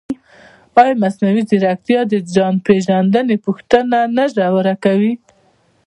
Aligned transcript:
ایا 0.79 0.93
مصنوعي 1.03 1.41
ځیرکتیا 1.49 1.99
د 2.07 2.13
ځان 2.33 2.53
پېژندنې 2.65 3.35
پوښتنه 3.45 3.99
نه 4.15 4.25
ژوره 4.33 4.75
کوي؟ 4.83 5.13